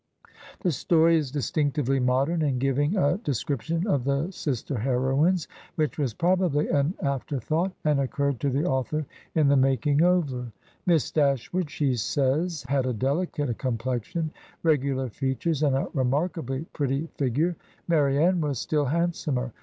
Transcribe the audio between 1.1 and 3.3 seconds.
is distinctively modem in giving a